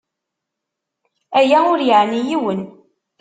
Aya 1.39 1.57
ur 1.71 1.79
yeɛni 1.87 2.19
yiwen. 2.27 2.61